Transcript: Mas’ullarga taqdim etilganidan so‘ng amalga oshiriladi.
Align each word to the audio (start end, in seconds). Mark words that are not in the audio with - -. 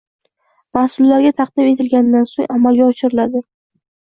Mas’ullarga 0.77 1.31
taqdim 1.41 1.69
etilganidan 1.73 2.27
so‘ng 2.31 2.49
amalga 2.57 2.89
oshiriladi. 2.89 3.45